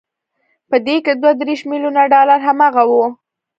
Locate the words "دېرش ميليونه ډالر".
1.39-2.39